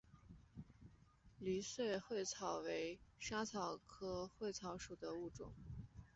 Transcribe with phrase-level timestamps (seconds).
[1.37, 5.53] 离穗薹草为莎草科薹草属的植物。